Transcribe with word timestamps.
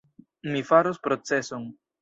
Mi 0.53 0.63
faros 0.69 0.97
proceson! 1.05 1.73